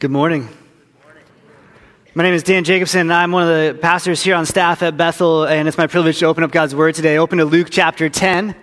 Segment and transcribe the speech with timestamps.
[0.00, 0.48] Good morning.
[2.14, 4.96] My name is Dan Jacobsen, and I'm one of the pastors here on staff at
[4.96, 7.18] Bethel, and it's my privilege to open up God's Word today.
[7.18, 8.56] Open to Luke chapter 10.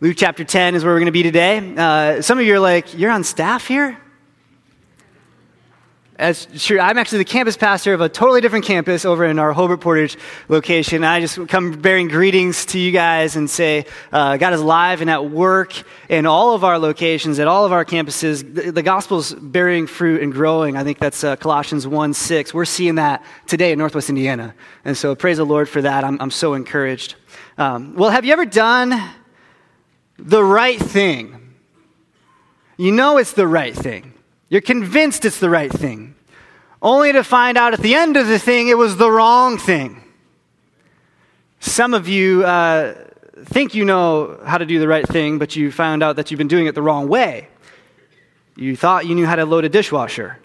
[0.00, 1.74] Luke chapter 10 is where we're going to be today.
[1.76, 3.98] Uh, some of you are like, You're on staff here?
[6.18, 6.80] That's true.
[6.80, 10.18] I'm actually the campus pastor of a totally different campus over in our Hobart Portage
[10.48, 11.04] location.
[11.04, 15.08] I just come bearing greetings to you guys and say uh, God is live and
[15.08, 18.42] at work in all of our locations, at all of our campuses.
[18.52, 20.76] The, the gospel's bearing fruit and growing.
[20.76, 22.52] I think that's uh, Colossians 1 6.
[22.52, 24.56] We're seeing that today in Northwest Indiana.
[24.84, 26.02] And so praise the Lord for that.
[26.02, 27.14] I'm, I'm so encouraged.
[27.58, 29.00] Um, well, have you ever done
[30.18, 31.54] the right thing?
[32.76, 34.14] You know it's the right thing.
[34.48, 36.14] You're convinced it's the right thing,
[36.80, 40.02] only to find out at the end of the thing it was the wrong thing.
[41.60, 42.94] Some of you uh,
[43.44, 46.38] think you know how to do the right thing, but you found out that you've
[46.38, 47.48] been doing it the wrong way.
[48.56, 50.38] You thought you knew how to load a dishwasher.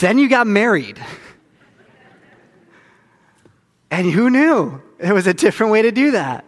[0.00, 1.00] Then you got married.
[3.90, 4.82] And who knew?
[4.98, 6.44] There was a different way to do that.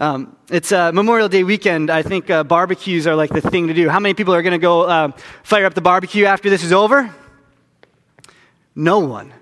[0.00, 1.90] Um, it's uh, Memorial Day weekend.
[1.90, 3.88] I think uh, barbecues are like the thing to do.
[3.88, 5.10] How many people are going to go uh,
[5.42, 7.12] fire up the barbecue after this is over?
[8.76, 9.34] No one.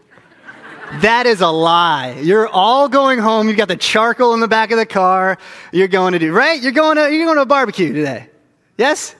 [1.02, 2.20] that is a lie.
[2.22, 3.48] You're all going home.
[3.48, 5.36] You've got the charcoal in the back of the car.
[5.72, 6.62] You're going to do right.
[6.62, 8.30] You're going to you're going to a barbecue today.
[8.78, 9.14] Yes.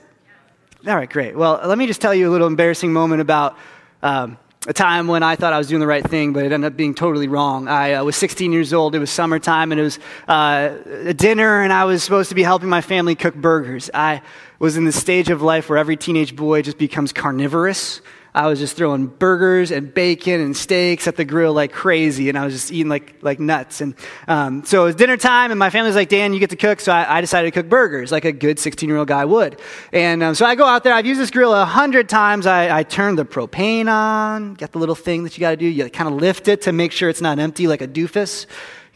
[0.87, 1.37] All right, great.
[1.37, 3.59] Well, let me just tell you a little embarrassing moment about.
[4.03, 6.73] Um, a time when I thought I was doing the right thing, but it ended
[6.73, 7.69] up being totally wrong.
[7.69, 8.95] I uh, was 16 years old.
[8.95, 12.43] It was summertime, and it was uh, a dinner, and I was supposed to be
[12.43, 13.91] helping my family cook burgers.
[13.95, 14.23] I
[14.59, 18.01] was in the stage of life where every teenage boy just becomes carnivorous.
[18.37, 22.37] I was just throwing burgers and bacon and steaks at the grill like crazy, and
[22.37, 23.81] I was just eating like, like nuts.
[23.81, 23.95] And
[24.29, 26.57] um, so it was dinner time, and my family was like, Dan, you get to
[26.57, 26.81] cook.
[26.81, 29.59] So I, I decided to cook burgers like a good 16 year old guy would.
[29.91, 32.47] And um, so I go out there, I've used this grill a hundred times.
[32.47, 35.67] I, I turn the propane on, get the little thing that you got to do.
[35.67, 38.45] You kind of lift it to make sure it's not empty like a doofus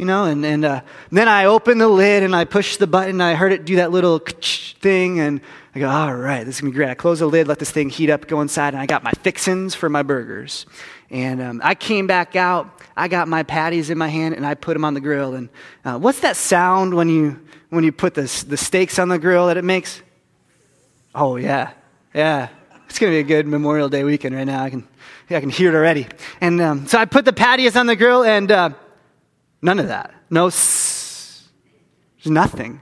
[0.01, 0.81] you know, and, and uh,
[1.12, 3.21] then I open the lid and I push the button.
[3.21, 5.43] I heard it do that little thing, and
[5.75, 6.88] I go, all right, this is gonna be great.
[6.88, 9.10] I close the lid, let this thing heat up, go inside, and I got my
[9.10, 10.65] fixins for my burgers.
[11.10, 12.81] And um, I came back out.
[12.97, 15.34] I got my patties in my hand, and I put them on the grill.
[15.34, 15.50] And
[15.84, 19.49] uh, what's that sound when you when you put the the steaks on the grill
[19.49, 20.00] that it makes?
[21.15, 21.72] Oh yeah,
[22.15, 22.49] yeah.
[22.89, 24.65] It's gonna be a good Memorial Day weekend right now.
[24.65, 24.89] I can
[25.28, 26.06] yeah, I can hear it already.
[26.41, 28.71] And um, so I put the patties on the grill, and uh,
[29.62, 30.15] None of that.
[30.31, 31.50] No, there's
[32.25, 32.81] nothing.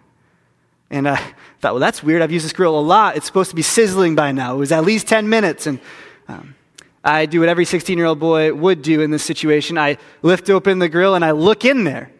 [0.90, 1.16] And I
[1.60, 2.22] thought, well, that's weird.
[2.22, 3.16] I've used this grill a lot.
[3.16, 4.54] It's supposed to be sizzling by now.
[4.54, 5.66] It was at least 10 minutes.
[5.66, 5.80] And
[6.28, 6.54] um,
[7.04, 10.48] I do what every 16 year old boy would do in this situation I lift
[10.50, 12.10] open the grill and I look in there.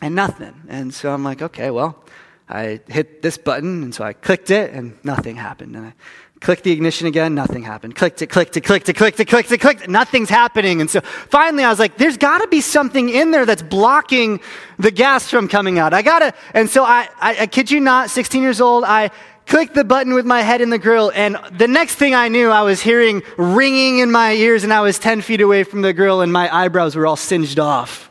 [0.00, 0.54] And nothing.
[0.68, 2.02] And so I'm like, okay, well,
[2.48, 3.82] I hit this button.
[3.82, 5.76] And so I clicked it and nothing happened.
[5.76, 5.94] And I
[6.42, 7.94] Clicked the ignition again, nothing happened.
[7.94, 10.80] Clicked it, clicked it, clicked it, clicked it, clicked it, clicked it, nothing's happening.
[10.80, 14.40] And so finally I was like, there's gotta be something in there that's blocking
[14.76, 15.94] the gas from coming out.
[15.94, 19.12] I gotta, and so I, I, I kid you not, 16 years old, I
[19.46, 22.50] clicked the button with my head in the grill, and the next thing I knew,
[22.50, 25.92] I was hearing ringing in my ears, and I was 10 feet away from the
[25.92, 28.10] grill, and my eyebrows were all singed off.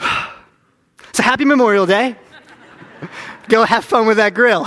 [1.12, 2.16] so happy Memorial Day.
[3.48, 4.66] Go have fun with that grill.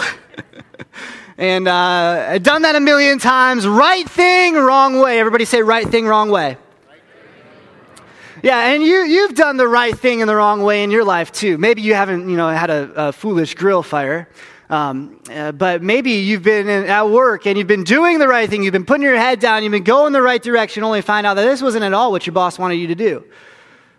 [1.40, 3.66] And uh, I've done that a million times.
[3.66, 5.20] Right thing, wrong way.
[5.20, 6.58] Everybody say right thing, wrong way.
[8.44, 11.32] Yeah, and you, you've done the right thing in the wrong way in your life
[11.32, 11.58] too.
[11.58, 14.28] Maybe you haven't, you know, had a, a foolish grill fire.
[14.70, 18.50] Um, uh, but maybe you've been in, at work and you've been doing the right
[18.50, 18.62] thing.
[18.62, 19.64] You've been putting your head down.
[19.64, 22.28] You've been going the right direction, only find out that this wasn't at all what
[22.28, 23.24] your boss wanted you to do.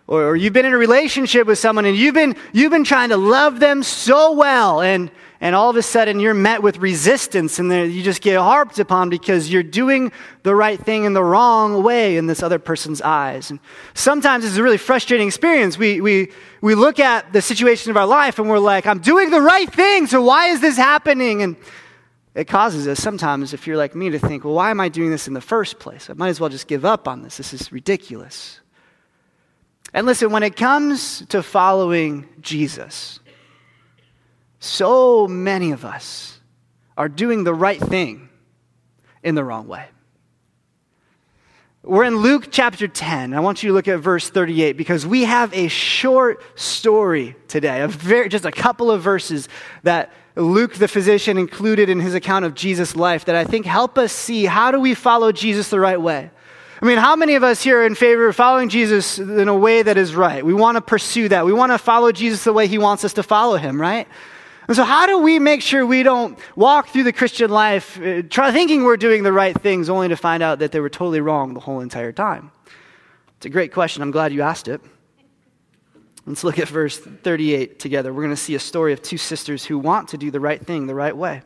[0.07, 3.09] Or, or you've been in a relationship with someone and you've been, you've been trying
[3.09, 7.59] to love them so well and, and all of a sudden you're met with resistance
[7.59, 10.11] and you just get harped upon because you're doing
[10.43, 13.49] the right thing in the wrong way in this other person's eyes.
[13.49, 13.59] And
[13.93, 15.77] sometimes it's a really frustrating experience.
[15.77, 16.31] We, we,
[16.61, 19.71] we look at the situation of our life and we're like, I'm doing the right
[19.71, 21.41] thing, so why is this happening?
[21.41, 21.55] And
[22.33, 25.11] it causes us sometimes, if you're like me, to think, well, why am I doing
[25.11, 26.09] this in the first place?
[26.09, 27.37] I might as well just give up on this.
[27.37, 28.60] This is ridiculous.
[29.93, 33.19] And listen, when it comes to following Jesus,
[34.59, 36.39] so many of us
[36.97, 38.29] are doing the right thing
[39.23, 39.85] in the wrong way.
[41.83, 43.33] We're in Luke chapter 10.
[43.33, 47.81] I want you to look at verse 38 because we have a short story today,
[47.81, 49.49] a very, just a couple of verses
[49.81, 53.97] that Luke the physician included in his account of Jesus' life that I think help
[53.97, 56.29] us see how do we follow Jesus the right way.
[56.81, 59.55] I mean, how many of us here are in favor of following Jesus in a
[59.55, 60.43] way that is right?
[60.43, 61.45] We want to pursue that.
[61.45, 64.07] We want to follow Jesus the way he wants us to follow him, right?
[64.67, 68.23] And so, how do we make sure we don't walk through the Christian life uh,
[68.23, 71.21] try, thinking we're doing the right things only to find out that they were totally
[71.21, 72.51] wrong the whole entire time?
[73.37, 74.01] It's a great question.
[74.01, 74.81] I'm glad you asked it.
[76.25, 78.11] Let's look at verse 38 together.
[78.11, 80.63] We're going to see a story of two sisters who want to do the right
[80.63, 81.43] thing the right way.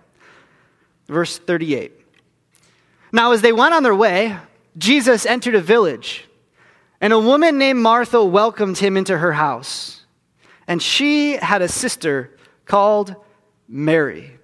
[1.08, 1.92] Verse 38.
[3.12, 4.38] Now, as they went on their way,
[4.78, 6.26] Jesus entered a village,
[7.00, 10.06] and a woman named Martha welcomed him into her house.
[10.68, 12.36] And she had a sister
[12.66, 13.16] called
[13.68, 14.35] Mary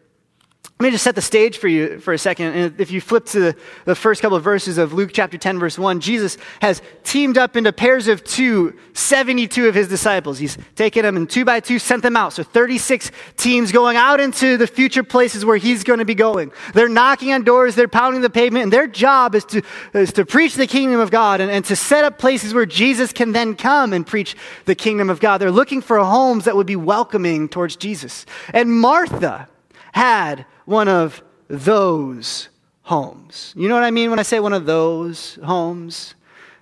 [0.82, 2.54] let me just set the stage for you for a second.
[2.54, 3.56] And if you flip to
[3.86, 7.56] the, first couple of verses of Luke chapter 10, verse 1, Jesus has teamed up
[7.56, 10.40] into pairs of two, 72 of his disciples.
[10.40, 12.34] He's taken them and two by two sent them out.
[12.34, 16.52] So 36 teams going out into the future places where he's going to be going.
[16.74, 19.62] They're knocking on doors, they're pounding the pavement, and their job is to,
[19.94, 23.14] is to preach the kingdom of God and, and to set up places where Jesus
[23.14, 24.36] can then come and preach
[24.66, 25.38] the kingdom of God.
[25.38, 28.26] They're looking for homes that would be welcoming towards Jesus.
[28.52, 29.48] And Martha
[29.92, 32.50] had one of those
[32.84, 33.54] homes.
[33.58, 36.16] You know what I mean when I say one of those homes?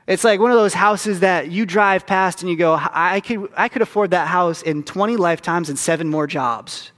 [0.08, 3.48] It's like one of those houses that you drive past and you go, I could,
[3.56, 6.92] I could afford that house in 20 lifetimes and seven more jobs.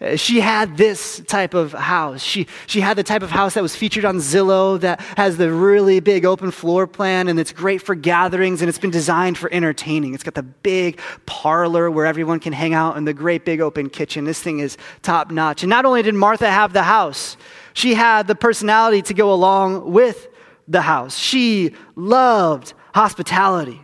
[0.00, 2.20] Uh, she had this type of house.
[2.20, 5.52] She, she had the type of house that was featured on Zillow that has the
[5.52, 9.52] really big open floor plan and it's great for gatherings and it's been designed for
[9.52, 10.12] entertaining.
[10.12, 13.88] It's got the big parlor where everyone can hang out and the great big open
[13.88, 14.24] kitchen.
[14.24, 15.62] This thing is top notch.
[15.62, 17.36] And not only did Martha have the house,
[17.72, 20.28] she had the personality to go along with
[20.66, 21.16] the house.
[21.16, 23.83] She loved hospitality.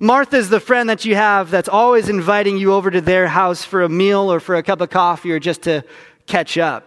[0.00, 3.82] Martha's the friend that you have that's always inviting you over to their house for
[3.82, 5.84] a meal or for a cup of coffee or just to
[6.26, 6.86] catch up.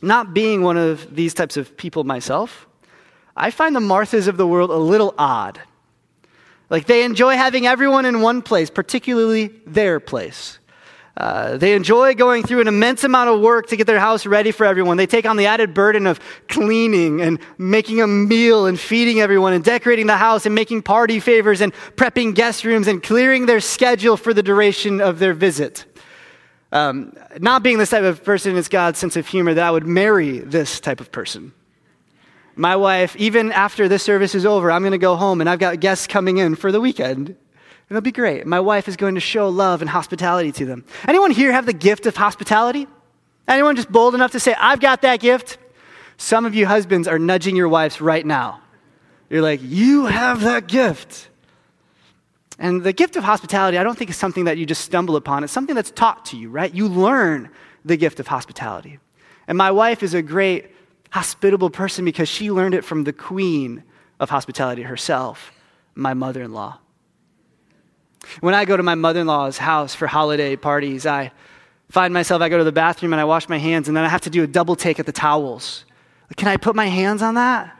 [0.00, 2.66] Not being one of these types of people myself,
[3.36, 5.60] I find the Marthas of the world a little odd.
[6.70, 10.58] Like they enjoy having everyone in one place, particularly their place.
[11.16, 14.50] Uh, they enjoy going through an immense amount of work to get their house ready
[14.50, 14.96] for everyone.
[14.96, 16.18] They take on the added burden of
[16.48, 21.20] cleaning and making a meal and feeding everyone and decorating the house and making party
[21.20, 25.84] favors and prepping guest rooms and clearing their schedule for the duration of their visit.
[26.72, 29.86] Um, not being this type of person is God's sense of humor that I would
[29.86, 31.52] marry this type of person.
[32.56, 35.60] My wife, even after this service is over, I'm going to go home and I've
[35.60, 37.36] got guests coming in for the weekend.
[37.90, 38.46] It'll be great.
[38.46, 40.84] My wife is going to show love and hospitality to them.
[41.06, 42.86] Anyone here have the gift of hospitality?
[43.46, 45.58] Anyone just bold enough to say, I've got that gift?
[46.16, 48.60] Some of you husbands are nudging your wives right now.
[49.28, 51.28] You're like, you have that gift.
[52.58, 55.44] And the gift of hospitality, I don't think is something that you just stumble upon.
[55.44, 56.72] It's something that's taught to you, right?
[56.72, 57.50] You learn
[57.84, 58.98] the gift of hospitality.
[59.46, 60.70] And my wife is a great
[61.10, 63.82] hospitable person because she learned it from the queen
[64.20, 65.52] of hospitality herself,
[65.94, 66.78] my mother in law.
[68.40, 71.32] When I go to my mother in law's house for holiday parties, I
[71.90, 74.08] find myself, I go to the bathroom and I wash my hands, and then I
[74.08, 75.84] have to do a double take at the towels.
[76.28, 77.76] Like, can I put my hands on that?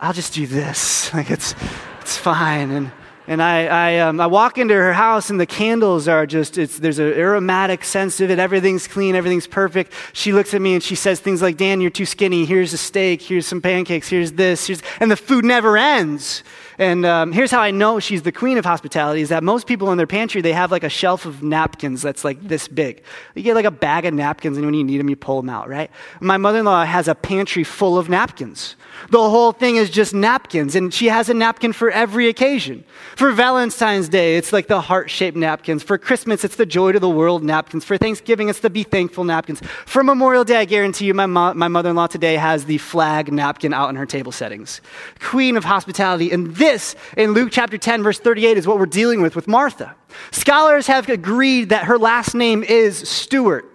[0.00, 1.00] I'll just do this.
[1.14, 1.54] Like, it's,
[2.00, 2.70] it's fine.
[2.70, 2.90] And,
[3.26, 6.78] and I, I, um, I walk into her house, and the candles are just, it's,
[6.78, 8.38] there's an aromatic sense of it.
[8.38, 9.92] Everything's clean, everything's perfect.
[10.14, 12.46] She looks at me and she says things like, Dan, you're too skinny.
[12.46, 13.20] Here's a steak.
[13.20, 14.08] Here's some pancakes.
[14.08, 14.66] Here's this.
[14.66, 16.42] Here's, and the food never ends.
[16.82, 19.92] And um, here's how I know she's the queen of hospitality is that most people
[19.92, 23.04] in their pantry, they have like a shelf of napkins that's like this big.
[23.36, 25.48] You get like a bag of napkins, and when you need them, you pull them
[25.48, 25.92] out, right?
[26.20, 28.74] My mother in law has a pantry full of napkins.
[29.10, 32.84] The whole thing is just napkins, and she has a napkin for every occasion.
[33.14, 35.84] For Valentine's Day, it's like the heart shaped napkins.
[35.84, 37.84] For Christmas, it's the joy to the world napkins.
[37.84, 39.60] For Thanksgiving, it's the be thankful napkins.
[39.86, 42.78] For Memorial Day, I guarantee you, my, mo- my mother in law today has the
[42.78, 44.80] flag napkin out in her table settings.
[45.20, 46.30] Queen of hospitality.
[46.30, 46.71] And this,
[47.16, 49.94] in Luke chapter 10, verse 38, is what we're dealing with with Martha.
[50.30, 53.66] Scholars have agreed that her last name is Stewart.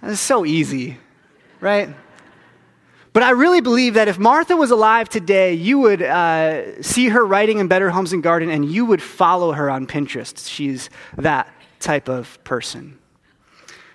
[0.00, 0.98] That's so easy
[1.62, 1.88] right?
[3.14, 7.24] But I really believe that if Martha was alive today, you would uh, see her
[7.24, 10.48] writing in Better Homes and Garden and you would follow her on Pinterest.
[10.48, 12.98] She's that type of person.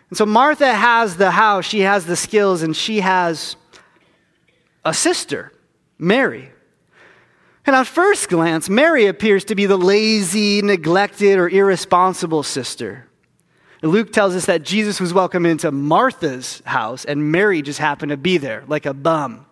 [0.09, 3.57] And so Martha has the house, she has the skills, and she has
[4.87, 5.51] a sister,
[5.97, 6.49] Mary.
[7.65, 13.05] And on first glance, Mary appears to be the lazy, neglected, or irresponsible sister.
[13.81, 18.17] Luke tells us that Jesus was welcome into Martha's house, and Mary just happened to
[18.17, 19.45] be there, like a bum.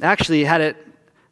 [0.00, 0.76] Actually, had it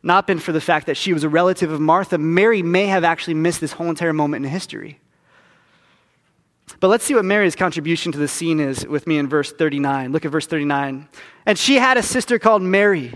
[0.03, 3.05] not been for the fact that she was a relative of Martha, Mary may have
[3.05, 4.99] actually missed this whole entire moment in history.
[6.81, 10.13] But let's see what Mary's contribution to the scene is with me in verse 39.
[10.13, 11.09] Look at verse 39.
[11.47, 13.15] And she had a sister called Mary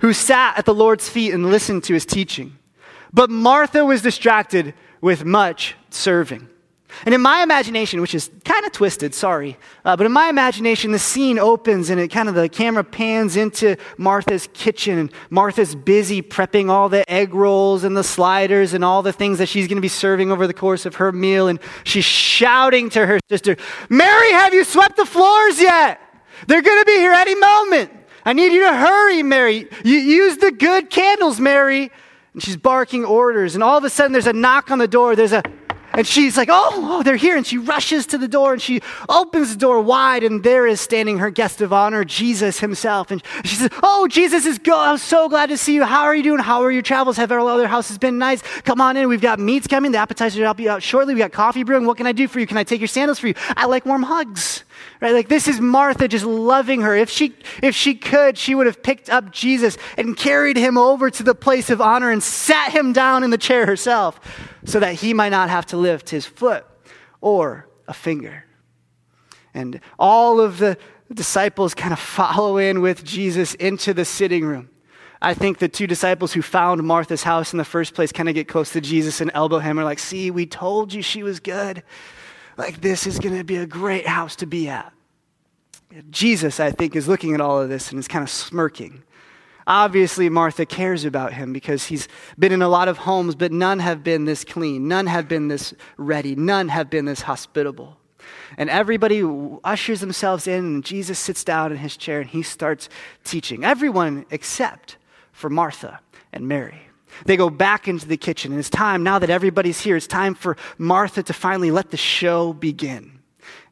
[0.00, 2.58] who sat at the Lord's feet and listened to his teaching.
[3.12, 6.48] But Martha was distracted with much serving.
[7.04, 10.92] And in my imagination, which is kind of twisted, sorry, uh, but in my imagination,
[10.92, 14.98] the scene opens and it kind of the camera pans into Martha's kitchen.
[14.98, 19.38] And Martha's busy prepping all the egg rolls and the sliders and all the things
[19.38, 21.48] that she's going to be serving over the course of her meal.
[21.48, 23.56] And she's shouting to her sister,
[23.88, 26.00] Mary, have you swept the floors yet?
[26.46, 27.92] They're going to be here any moment.
[28.24, 29.68] I need you to hurry, Mary.
[29.84, 31.90] You use the good candles, Mary.
[32.32, 33.54] And she's barking orders.
[33.54, 35.16] And all of a sudden, there's a knock on the door.
[35.16, 35.42] There's a
[35.92, 37.36] and she's like, oh, oh, they're here.
[37.36, 40.22] And she rushes to the door and she opens the door wide.
[40.22, 43.10] And there is standing her guest of honor, Jesus himself.
[43.10, 44.74] And she says, Oh, Jesus is good.
[44.74, 45.84] I'm so glad to see you.
[45.84, 46.38] How are you doing?
[46.38, 47.16] How are your travels?
[47.16, 48.42] Have our other houses been nice?
[48.62, 49.08] Come on in.
[49.08, 49.92] We've got meats coming.
[49.92, 51.14] The appetizer will be out shortly.
[51.14, 51.86] We got coffee brewing.
[51.86, 52.46] What can I do for you?
[52.46, 53.34] Can I take your sandals for you?
[53.56, 54.64] I like warm hugs.
[55.00, 55.12] Right?
[55.12, 56.94] Like this is Martha just loving her.
[56.94, 61.10] If she if she could, she would have picked up Jesus and carried him over
[61.10, 64.20] to the place of honor and sat him down in the chair herself
[64.64, 66.66] so that he might not have to lift his foot
[67.20, 68.44] or a finger.
[69.54, 70.76] And all of the
[71.12, 74.70] disciples kind of follow in with Jesus into the sitting room.
[75.22, 78.34] I think the two disciples who found Martha's house in the first place kind of
[78.34, 81.40] get close to Jesus and elbow him are like, See, we told you she was
[81.40, 81.82] good.
[82.60, 84.92] Like, this is going to be a great house to be at.
[86.10, 89.02] Jesus, I think, is looking at all of this and is kind of smirking.
[89.66, 92.06] Obviously, Martha cares about him because he's
[92.38, 94.88] been in a lot of homes, but none have been this clean.
[94.88, 96.36] None have been this ready.
[96.36, 97.96] None have been this hospitable.
[98.58, 99.22] And everybody
[99.64, 102.90] ushers themselves in, and Jesus sits down in his chair and he starts
[103.24, 103.64] teaching.
[103.64, 104.98] Everyone except
[105.32, 106.00] for Martha
[106.30, 106.89] and Mary.
[107.24, 110.34] They go back into the kitchen, and it's time, now that everybody's here, it's time
[110.34, 113.20] for Martha to finally let the show begin.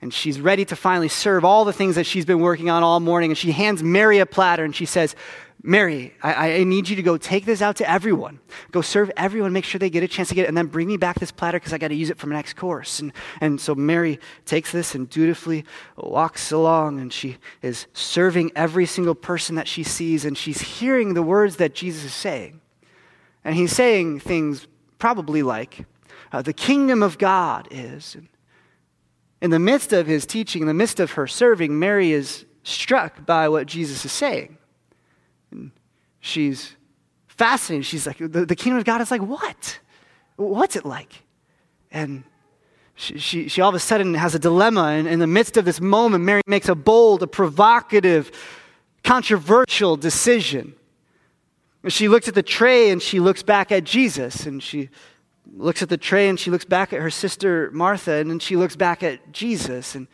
[0.00, 3.00] And she's ready to finally serve all the things that she's been working on all
[3.00, 3.30] morning.
[3.30, 5.16] And she hands Mary a platter and she says,
[5.60, 8.38] Mary, I, I, need you to go take this out to everyone.
[8.70, 10.86] Go serve everyone, make sure they get a chance to get it, and then bring
[10.86, 13.00] me back this platter because I got to use it for my next course.
[13.00, 15.64] And, and so Mary takes this and dutifully
[15.96, 21.14] walks along, and she is serving every single person that she sees, and she's hearing
[21.14, 22.60] the words that Jesus is saying.
[23.44, 24.66] And he's saying things
[24.98, 25.86] probably like,
[26.32, 28.16] uh, the kingdom of God is.
[29.40, 33.24] In the midst of his teaching, in the midst of her serving, Mary is struck
[33.24, 34.58] by what Jesus is saying.
[35.50, 35.70] And
[36.20, 36.76] she's
[37.28, 37.86] fascinated.
[37.86, 39.78] She's like, the, the kingdom of God is like, what?
[40.36, 41.22] What's it like?
[41.90, 42.24] And
[42.94, 44.82] she, she, she all of a sudden has a dilemma.
[44.82, 48.32] And in the midst of this moment, Mary makes a bold, a provocative,
[49.04, 50.74] controversial decision.
[51.88, 54.90] She looks at the tray and she looks back at Jesus, and she
[55.56, 58.56] looks at the tray and she looks back at her sister Martha, and then she
[58.56, 59.94] looks back at Jesus.
[59.94, 60.06] And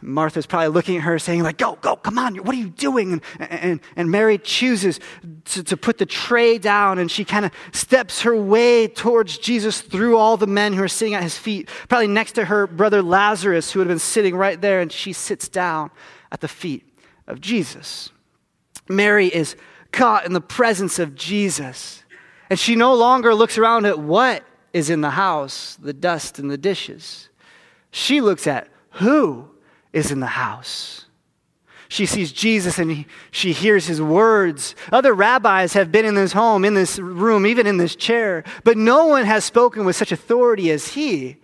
[0.00, 3.12] Martha's probably looking at her saying, like, go, go, come on, what are you doing?
[3.12, 5.00] And, and, and Mary chooses
[5.46, 9.80] to, to put the tray down and she kind of steps her way towards Jesus
[9.80, 13.02] through all the men who are sitting at his feet, probably next to her brother
[13.02, 15.90] Lazarus, who had been sitting right there, and she sits down
[16.30, 16.86] at the feet
[17.26, 18.10] of Jesus.
[18.88, 19.56] Mary is
[19.92, 22.02] caught in the presence of Jesus.
[22.50, 26.50] And she no longer looks around at what is in the house, the dust and
[26.50, 27.28] the dishes.
[27.90, 29.48] She looks at who
[29.92, 31.06] is in the house.
[31.88, 34.74] She sees Jesus and he, she hears his words.
[34.90, 38.78] Other rabbis have been in this home, in this room, even in this chair, but
[38.78, 41.36] no one has spoken with such authority as he.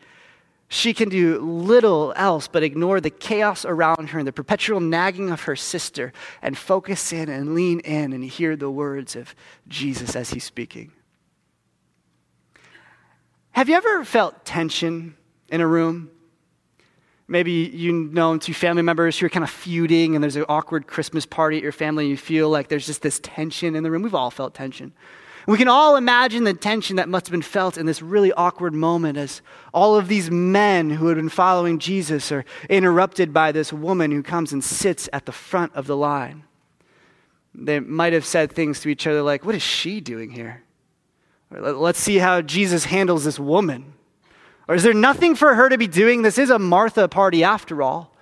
[0.68, 5.30] She can do little else but ignore the chaos around her and the perpetual nagging
[5.30, 9.34] of her sister and focus in and lean in and hear the words of
[9.66, 10.92] Jesus as he's speaking.
[13.52, 15.16] Have you ever felt tension
[15.48, 16.10] in a room?
[17.26, 20.86] Maybe you know two family members who are kind of feuding and there's an awkward
[20.86, 23.90] Christmas party at your family and you feel like there's just this tension in the
[23.90, 24.02] room.
[24.02, 24.92] We've all felt tension.
[25.48, 28.74] We can all imagine the tension that must have been felt in this really awkward
[28.74, 29.40] moment as
[29.72, 34.22] all of these men who had been following Jesus are interrupted by this woman who
[34.22, 36.44] comes and sits at the front of the line.
[37.54, 40.64] They might have said things to each other like, What is she doing here?
[41.50, 43.94] Or, Let's see how Jesus handles this woman.
[44.68, 46.20] Or is there nothing for her to be doing?
[46.20, 48.14] This is a Martha party after all.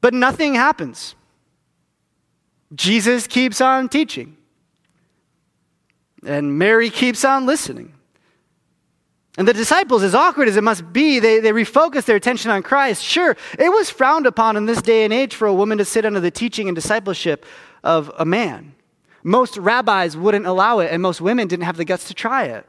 [0.00, 1.16] But nothing happens.
[2.72, 4.35] Jesus keeps on teaching.
[6.24, 7.92] And Mary keeps on listening.
[9.38, 12.62] And the disciples, as awkward as it must be, they, they refocus their attention on
[12.62, 13.02] Christ.
[13.02, 16.06] Sure, it was frowned upon in this day and age for a woman to sit
[16.06, 17.44] under the teaching and discipleship
[17.84, 18.74] of a man.
[19.22, 22.66] Most rabbis wouldn't allow it, and most women didn't have the guts to try it.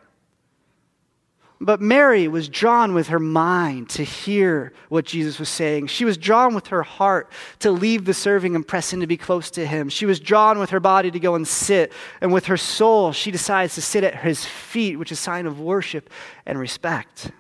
[1.60, 5.88] But Mary was drawn with her mind to hear what Jesus was saying.
[5.88, 9.18] She was drawn with her heart to leave the serving and press in to be
[9.18, 9.90] close to him.
[9.90, 11.92] She was drawn with her body to go and sit.
[12.22, 15.48] And with her soul, she decides to sit at his feet, which is a sign
[15.48, 16.12] of worship
[16.46, 17.32] and respect.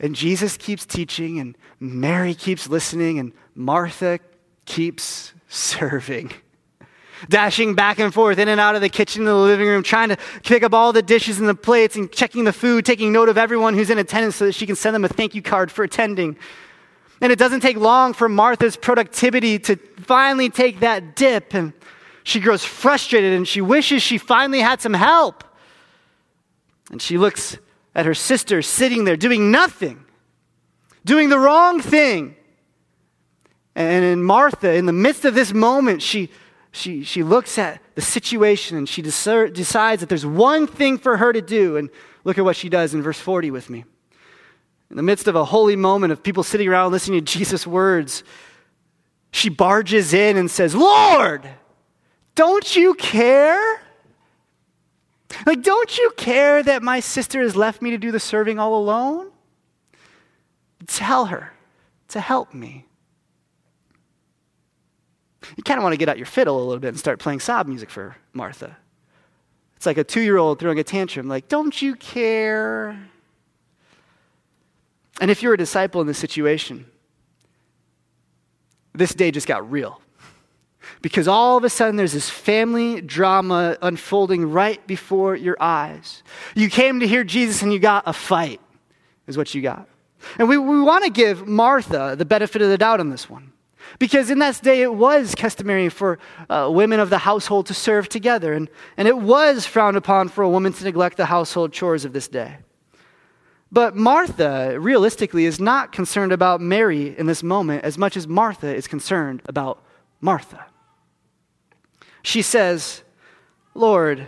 [0.00, 4.18] And Jesus keeps teaching, and Mary keeps listening, and Martha
[4.64, 6.32] keeps serving
[7.28, 10.08] dashing back and forth in and out of the kitchen to the living room, trying
[10.10, 13.28] to pick up all the dishes and the plates and checking the food, taking note
[13.28, 15.70] of everyone who's in attendance so that she can send them a thank you card
[15.70, 16.36] for attending.
[17.20, 21.72] And it doesn't take long for Martha's productivity to finally take that dip, and
[22.24, 25.44] she grows frustrated and she wishes she finally had some help.
[26.90, 27.56] And she looks
[27.94, 30.04] at her sister sitting there doing nothing,
[31.04, 32.36] doing the wrong thing.
[33.74, 36.30] And in Martha, in the midst of this moment, she
[36.76, 41.32] she, she looks at the situation and she decides that there's one thing for her
[41.32, 41.76] to do.
[41.76, 41.90] And
[42.24, 43.84] look at what she does in verse 40 with me.
[44.90, 48.22] In the midst of a holy moment of people sitting around listening to Jesus' words,
[49.32, 51.48] she barges in and says, Lord,
[52.34, 53.80] don't you care?
[55.44, 58.76] Like, don't you care that my sister has left me to do the serving all
[58.76, 59.30] alone?
[60.86, 61.52] Tell her
[62.08, 62.86] to help me
[65.56, 67.40] you kind of want to get out your fiddle a little bit and start playing
[67.40, 68.76] sob music for Martha.
[69.76, 72.98] It's like a two year old throwing a tantrum, like, don't you care?
[75.20, 76.86] And if you're a disciple in this situation,
[78.94, 80.00] this day just got real.
[81.02, 86.22] Because all of a sudden there's this family drama unfolding right before your eyes.
[86.54, 88.60] You came to hear Jesus and you got a fight,
[89.26, 89.88] is what you got.
[90.38, 93.52] And we, we want to give Martha the benefit of the doubt on this one.
[93.98, 98.08] Because in that day, it was customary for uh, women of the household to serve
[98.08, 102.04] together, and, and it was frowned upon for a woman to neglect the household chores
[102.04, 102.58] of this day.
[103.72, 108.74] But Martha, realistically, is not concerned about Mary in this moment as much as Martha
[108.74, 109.82] is concerned about
[110.20, 110.66] Martha.
[112.22, 113.02] She says,
[113.74, 114.26] Lord,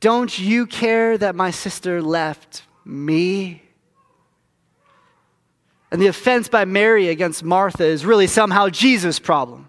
[0.00, 3.62] don't you care that my sister left me
[5.90, 9.68] and the offense by Mary against Martha is really somehow Jesus' problem.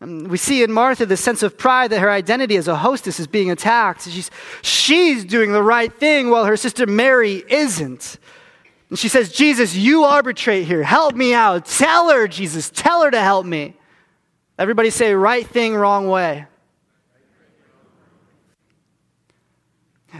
[0.00, 3.18] Um, we see in Martha the sense of pride that her identity as a hostess
[3.18, 4.02] is being attacked.
[4.02, 4.30] She's,
[4.62, 8.18] she's doing the right thing while her sister Mary isn't.
[8.90, 10.82] And she says, Jesus, you arbitrate here.
[10.82, 11.66] Help me out.
[11.66, 13.74] Tell her, Jesus, tell her to help me.
[14.58, 16.46] Everybody say, right thing, wrong way.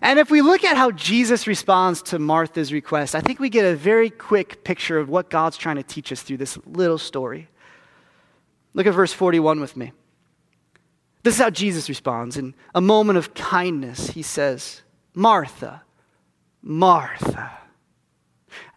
[0.01, 3.65] And if we look at how Jesus responds to Martha's request, I think we get
[3.65, 7.49] a very quick picture of what God's trying to teach us through this little story.
[8.75, 9.93] Look at verse 41 with me.
[11.23, 12.37] This is how Jesus responds.
[12.37, 14.83] In a moment of kindness, he says,
[15.15, 15.83] Martha,
[16.63, 17.51] Martha.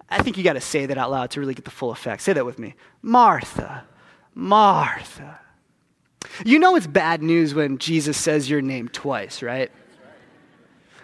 [0.09, 2.23] I think you got to say that out loud to really get the full effect.
[2.23, 2.75] Say that with me.
[3.01, 3.85] Martha,
[4.33, 5.39] Martha.
[6.43, 9.71] You know it's bad news when Jesus says your name twice, right?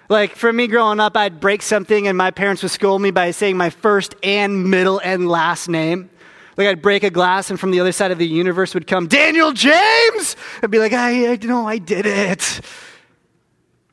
[0.10, 3.32] Like for me growing up, I'd break something and my parents would scold me by
[3.32, 6.10] saying my first and middle and last name.
[6.56, 9.08] Like I'd break a glass and from the other side of the universe would come,
[9.08, 10.36] Daniel James!
[10.64, 12.62] I'd be like, I, I know I did it.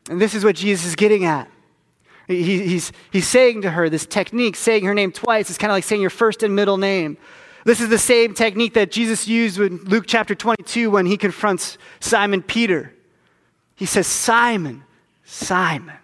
[0.09, 1.51] And this is what Jesus is getting at.
[2.27, 5.75] He, he's, he's saying to her this technique, saying her name twice, is kind of
[5.75, 7.19] like saying your first and middle name.
[7.65, 11.77] This is the same technique that Jesus used in Luke chapter 22 when he confronts
[12.01, 12.95] Simon Peter.
[13.75, 14.85] He says, Simon,
[15.25, 15.97] Simon.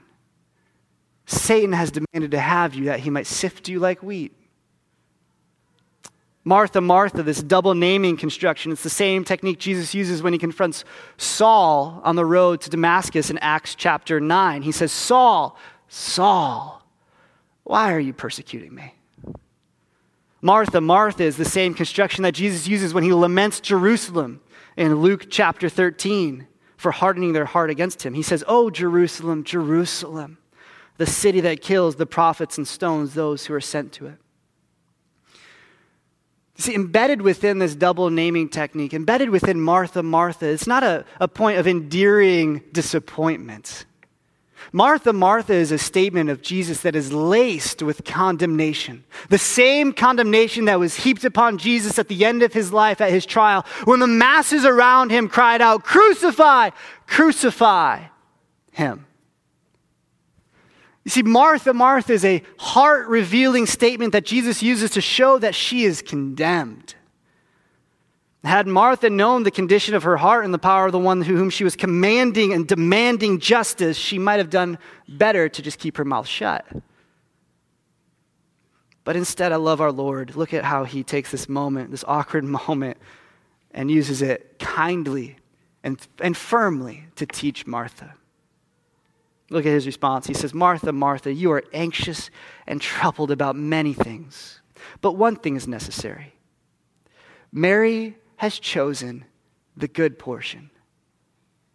[1.31, 4.37] Satan has demanded to have you that he might sift you like wheat.
[6.43, 10.85] Martha, Martha, this double naming construction, it's the same technique Jesus uses when he confronts
[11.19, 14.63] Saul on the road to Damascus in Acts chapter 9.
[14.63, 16.83] He says, Saul, Saul,
[17.63, 18.95] why are you persecuting me?
[20.43, 24.41] Martha, Martha is the same construction that Jesus uses when he laments Jerusalem
[24.77, 28.15] in Luke chapter 13 for hardening their heart against him.
[28.15, 30.39] He says, Oh, Jerusalem, Jerusalem
[31.01, 34.17] the city that kills the prophets and stones those who are sent to it.
[36.59, 41.27] See, embedded within this double naming technique, embedded within Martha, Martha, it's not a, a
[41.27, 43.87] point of endearing disappointment.
[44.73, 49.05] Martha, Martha is a statement of Jesus that is laced with condemnation.
[49.31, 53.11] The same condemnation that was heaped upon Jesus at the end of his life, at
[53.11, 56.69] his trial, when the masses around him cried out, Crucify,
[57.07, 58.03] crucify
[58.71, 59.07] him.
[61.11, 65.57] You see, Martha, Martha is a heart revealing statement that Jesus uses to show that
[65.57, 66.95] she is condemned.
[68.45, 71.51] Had Martha known the condition of her heart and the power of the one whom
[71.51, 76.05] she was commanding and demanding justice, she might have done better to just keep her
[76.05, 76.65] mouth shut.
[79.03, 80.37] But instead, I love our Lord.
[80.37, 82.99] Look at how he takes this moment, this awkward moment,
[83.73, 85.39] and uses it kindly
[85.83, 88.15] and, and firmly to teach Martha.
[89.51, 90.29] Look at his response.
[90.29, 92.31] He says, Martha, Martha, you are anxious
[92.67, 94.61] and troubled about many things,
[95.01, 96.35] but one thing is necessary.
[97.53, 99.25] Mary has chosen
[99.77, 100.71] the good portion,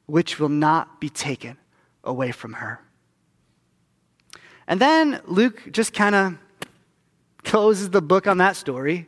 [0.05, 1.57] which will not be taken
[2.03, 2.79] away from her.
[4.67, 6.37] And then Luke just kind of
[7.43, 9.07] closes the book on that story.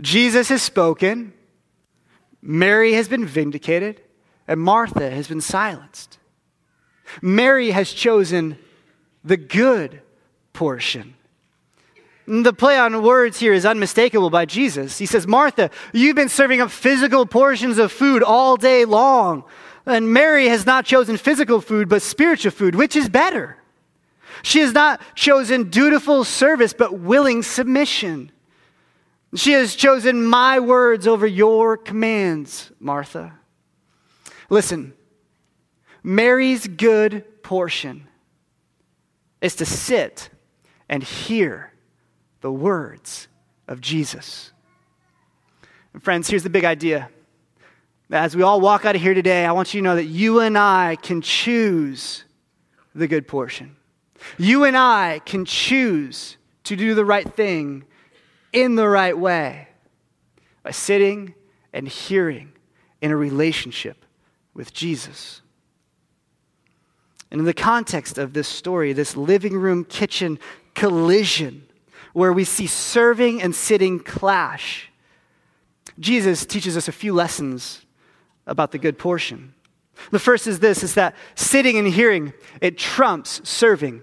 [0.00, 1.32] Jesus has spoken,
[2.42, 4.02] Mary has been vindicated,
[4.46, 6.19] and Martha has been silenced.
[7.22, 8.58] Mary has chosen
[9.24, 10.00] the good
[10.52, 11.14] portion.
[12.26, 14.98] The play on words here is unmistakable by Jesus.
[14.98, 19.44] He says, Martha, you've been serving up physical portions of food all day long.
[19.84, 23.56] And Mary has not chosen physical food, but spiritual food, which is better.
[24.42, 28.30] She has not chosen dutiful service, but willing submission.
[29.34, 33.32] She has chosen my words over your commands, Martha.
[34.48, 34.92] Listen,
[36.02, 38.06] Mary's good portion
[39.40, 40.30] is to sit
[40.88, 41.72] and hear
[42.40, 43.28] the words
[43.68, 44.52] of Jesus.
[45.92, 47.10] And friends, here's the big idea.
[48.10, 50.40] As we all walk out of here today, I want you to know that you
[50.40, 52.24] and I can choose
[52.94, 53.76] the good portion.
[54.36, 57.84] You and I can choose to do the right thing
[58.52, 59.68] in the right way
[60.62, 61.34] by sitting
[61.72, 62.52] and hearing
[63.00, 64.04] in a relationship
[64.54, 65.40] with Jesus.
[67.30, 70.38] And in the context of this story, this living room kitchen
[70.74, 71.66] collision,
[72.12, 74.90] where we see serving and sitting clash,
[75.98, 77.84] Jesus teaches us a few lessons
[78.46, 79.54] about the good portion.
[80.10, 84.02] The first is this is that sitting and hearing, it trumps serving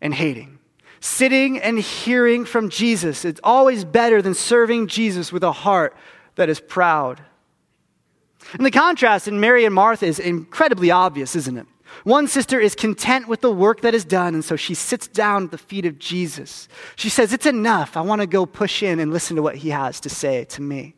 [0.00, 0.58] and hating.
[1.00, 5.96] Sitting and hearing from Jesus, it's always better than serving Jesus with a heart
[6.34, 7.22] that is proud.
[8.52, 11.66] And the contrast in Mary and Martha is incredibly obvious, isn't it?
[12.04, 15.44] One sister is content with the work that is done, and so she sits down
[15.44, 16.68] at the feet of Jesus.
[16.96, 17.96] She says, It's enough.
[17.96, 20.62] I want to go push in and listen to what he has to say to
[20.62, 20.94] me.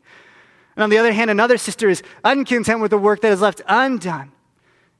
[0.75, 3.61] And on the other hand, another sister is uncontent with the work that is left
[3.67, 4.31] undone.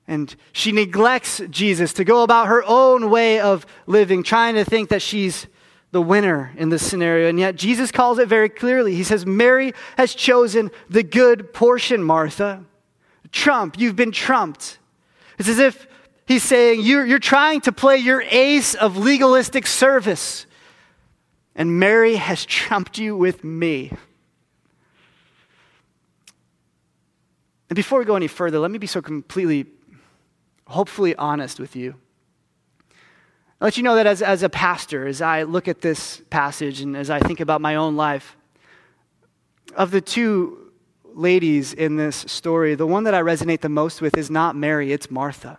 [0.08, 4.90] And she neglects Jesus to go about her own way of living, trying to think
[4.90, 5.48] that she's
[5.92, 7.30] the winner in this scenario.
[7.30, 8.96] And yet, Jesus calls it very clearly.
[8.96, 12.66] He says, Mary has chosen the good portion, Martha.
[13.32, 14.80] Trump, you've been trumped.
[15.38, 15.88] It's as if
[16.26, 20.46] he's saying, you're, you're trying to play your ace of legalistic service,
[21.56, 23.92] and Mary has trumped you with me.
[27.70, 29.66] And before we go any further, let me be so completely,
[30.68, 31.96] hopefully honest with you.
[33.60, 36.82] I'll let you know that as, as a pastor, as I look at this passage
[36.82, 38.36] and as I think about my own life,
[39.76, 40.63] of the two
[41.16, 44.92] ladies in this story, the one that I resonate the most with is not Mary,
[44.92, 45.58] it's Martha.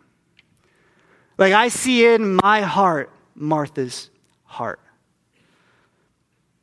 [1.38, 4.10] Like I see in my heart Martha's
[4.44, 4.80] heart.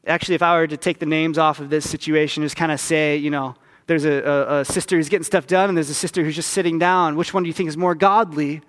[0.08, 2.80] Actually, if I were to take the names off of this situation, just kind of
[2.80, 3.56] say, you know,
[3.88, 6.51] there's a, a, a, sister who's getting stuff done and there's a sister who's just
[6.51, 7.15] sitting down.
[7.15, 8.62] Which one do you think is more godly?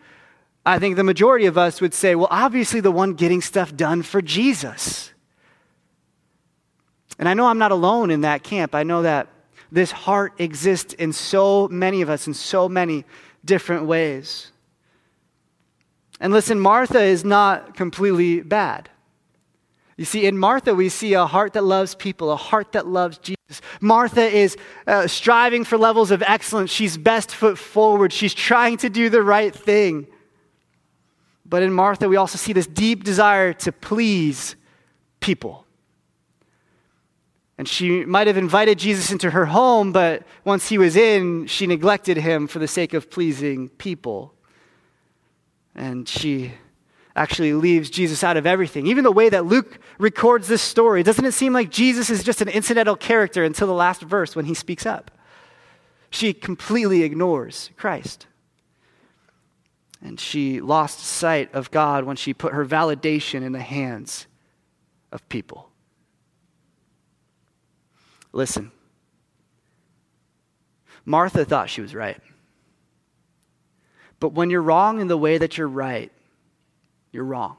[0.67, 4.03] I think the majority of us would say, well, obviously the one getting stuff done
[4.03, 5.13] for Jesus.
[7.19, 8.75] And I know I'm not alone in that camp.
[8.75, 9.29] I know that
[9.73, 13.05] this heart exists in so many of us in so many
[13.43, 14.53] different ways.
[16.21, 18.91] And listen, Martha is not completely bad.
[19.97, 23.19] You see, in Martha, we see a heart that loves people, a heart that loves
[23.19, 23.63] Jesus.
[23.81, 24.57] Martha is
[24.87, 26.71] uh, striving for levels of excellence.
[26.71, 28.13] She's best foot forward.
[28.13, 30.07] She's trying to do the right thing.
[31.47, 34.55] But in Martha, we also see this deep desire to please
[35.21, 35.67] people.
[37.62, 41.68] And she might have invited Jesus into her home, but once he was in, she
[41.68, 44.35] neglected him for the sake of pleasing people.
[45.72, 46.55] And she
[47.14, 48.88] actually leaves Jesus out of everything.
[48.88, 52.40] Even the way that Luke records this story, doesn't it seem like Jesus is just
[52.40, 55.12] an incidental character until the last verse when he speaks up?
[56.11, 58.27] She completely ignores Christ.
[60.03, 64.27] And she lost sight of God when she put her validation in the hands
[65.12, 65.68] of people.
[68.33, 68.73] Listen.
[71.05, 72.21] Martha thought she was right.
[74.21, 76.12] But when you're wrong in the way that you're right,
[77.11, 77.57] you're wrong.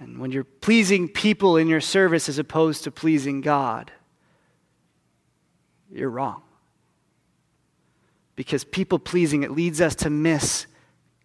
[0.00, 3.90] And when you're pleasing people in your service as opposed to pleasing God,
[5.90, 6.42] you're wrong.
[8.36, 10.66] Because people pleasing, it leads us to miss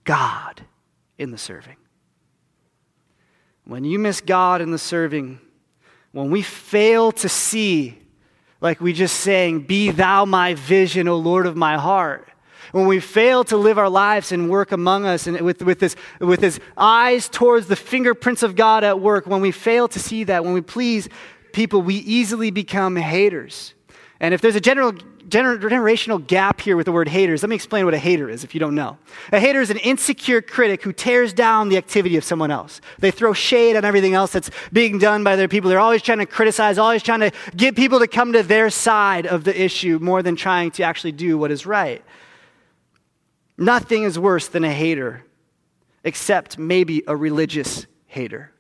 [0.04, 0.62] God
[1.18, 1.78] in the serving.
[3.66, 5.40] when you miss God in the serving,
[6.14, 7.98] when we fail to see,
[8.62, 12.30] like we just saying, Be thou my vision, O Lord of my heart.
[12.72, 15.96] When we fail to live our lives and work among us and with, with, this,
[16.20, 20.24] with his eyes towards the fingerprints of God at work, when we fail to see
[20.24, 21.10] that, when we please
[21.52, 23.74] people, we easily become haters.
[24.20, 24.94] And if there's a general
[25.34, 28.44] gener- generational gap here with the word haters, let me explain what a hater is
[28.44, 28.98] if you don't know.
[29.32, 32.80] A hater is an insecure critic who tears down the activity of someone else.
[33.00, 35.70] They throw shade on everything else that's being done by their people.
[35.70, 39.26] They're always trying to criticize, always trying to get people to come to their side
[39.26, 42.04] of the issue more than trying to actually do what is right.
[43.58, 45.26] Nothing is worse than a hater,
[46.04, 48.53] except maybe a religious hater.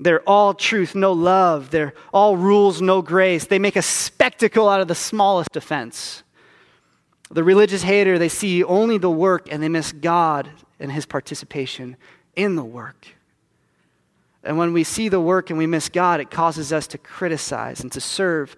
[0.00, 1.70] They're all truth, no love.
[1.70, 3.46] They're all rules, no grace.
[3.46, 6.22] They make a spectacle out of the smallest offense.
[7.30, 11.98] The religious hater, they see only the work and they miss God and his participation
[12.34, 13.08] in the work.
[14.42, 17.82] And when we see the work and we miss God, it causes us to criticize
[17.82, 18.56] and to serve,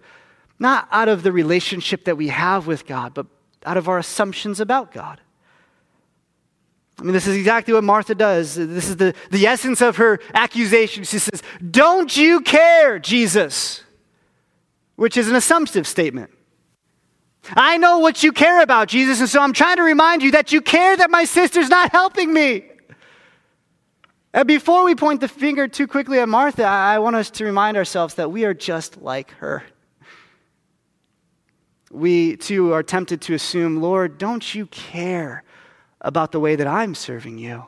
[0.60, 3.26] not out of the relationship that we have with God, but
[3.66, 5.20] out of our assumptions about God.
[7.02, 8.54] I mean, this is exactly what Martha does.
[8.54, 11.02] This is the, the essence of her accusation.
[11.02, 13.82] She says, Don't you care, Jesus?
[14.94, 16.30] Which is an assumptive statement.
[17.56, 20.52] I know what you care about, Jesus, and so I'm trying to remind you that
[20.52, 22.66] you care that my sister's not helping me.
[24.32, 27.76] And before we point the finger too quickly at Martha, I want us to remind
[27.76, 29.64] ourselves that we are just like her.
[31.90, 35.42] We too are tempted to assume, Lord, don't you care
[36.02, 37.64] about the way that I'm serving you?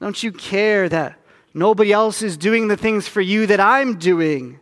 [0.00, 1.18] Don't you care that
[1.52, 4.60] nobody else is doing the things for you that I'm doing?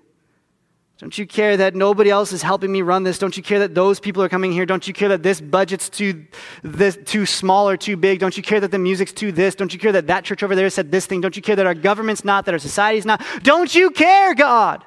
[0.99, 3.19] Don't you care that nobody else is helping me run this?
[3.19, 4.65] Don't you care that those people are coming here?
[4.65, 6.27] Don't you care that this budget's too,
[6.63, 8.21] this, too small or too big?
[8.21, 9.57] Don't you care that the music's too this?
[9.57, 11.21] Don't you care that that church over there said this thing?
[11.21, 13.21] Don't you care that our government's not, that our society's not?
[13.43, 14.85] Don't you care, God?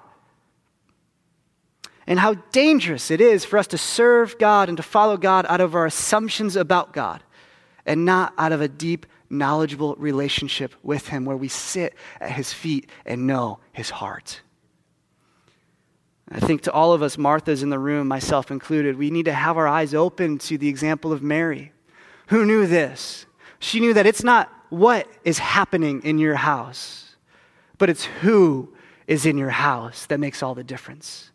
[2.07, 5.59] And how dangerous it is for us to serve God and to follow God out
[5.59, 7.24] of our assumptions about God
[7.85, 12.53] and not out of a deep, knowledgeable relationship with Him where we sit at His
[12.53, 14.41] feet and know His heart.
[16.29, 19.33] I think to all of us, Martha's in the room, myself included, we need to
[19.33, 21.71] have our eyes open to the example of Mary.
[22.27, 23.27] Who knew this?
[23.59, 27.15] She knew that it's not what is happening in your house,
[27.77, 28.73] but it's who
[29.05, 31.31] is in your house that makes all the difference.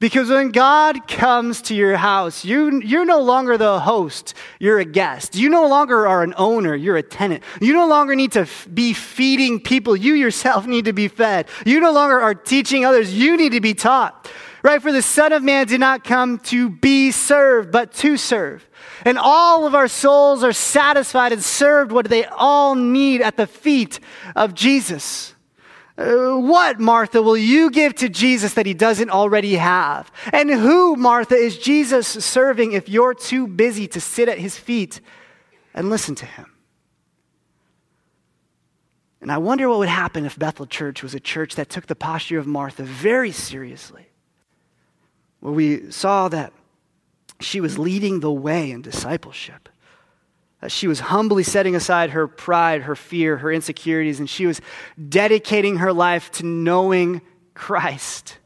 [0.00, 4.84] Because when God comes to your house, you, you're no longer the host, you're a
[4.84, 5.36] guest.
[5.36, 7.42] You no longer are an owner, you're a tenant.
[7.60, 11.46] You no longer need to f- be feeding people, you yourself need to be fed.
[11.64, 14.30] You no longer are teaching others, you need to be taught.
[14.62, 14.80] Right?
[14.80, 18.66] For the Son of Man did not come to be served, but to serve.
[19.04, 23.46] And all of our souls are satisfied and served what they all need at the
[23.46, 24.00] feet
[24.34, 25.33] of Jesus.
[25.96, 30.10] Uh, what, Martha, will you give to Jesus that he doesn't already have?
[30.32, 35.00] And who, Martha, is Jesus serving if you're too busy to sit at his feet
[35.72, 36.46] and listen to him?
[39.20, 41.94] And I wonder what would happen if Bethel Church was a church that took the
[41.94, 44.08] posture of Martha very seriously,
[45.40, 46.52] where we saw that
[47.40, 49.68] she was leading the way in discipleship
[50.64, 54.60] Uh, she was humbly setting aside her pride, her fear, her insecurities, and she was
[55.08, 57.20] dedicating her life to knowing
[57.52, 58.38] Christ.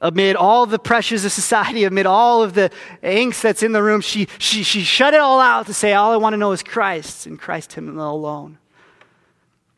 [0.00, 2.70] Amid all the pressures of society, amid all of the
[3.02, 6.12] angst that's in the room, she, she, she shut it all out to say, All
[6.12, 8.58] I want to know is Christ, and Christ Him alone.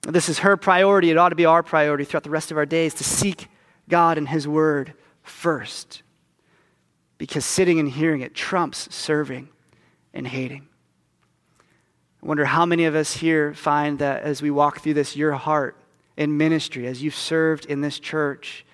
[0.03, 1.11] This is her priority.
[1.11, 3.49] It ought to be our priority throughout the rest of our days to seek
[3.89, 6.03] God and His Word first.
[7.19, 9.49] Because sitting and hearing it trumps serving
[10.17, 10.67] and hating.
[12.23, 15.33] I wonder how many of us here find that as we walk through this, your
[15.33, 15.77] heart
[16.17, 18.65] in ministry, as you've served in this church,